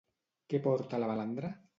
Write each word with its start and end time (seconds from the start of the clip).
Què 0.53 0.61
porta 0.63 1.01
la 1.03 1.09
balandra? 1.11 1.53